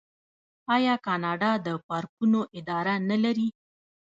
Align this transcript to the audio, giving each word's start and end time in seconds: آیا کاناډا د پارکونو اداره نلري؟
آیا 0.75 0.95
کاناډا 1.05 1.51
د 1.65 1.67
پارکونو 1.87 2.39
اداره 2.57 2.93
نلري؟ 3.09 3.49